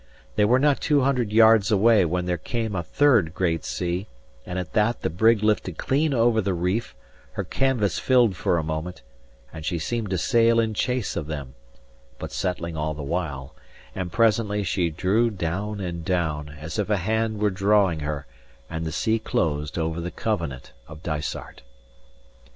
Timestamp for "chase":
10.73-11.15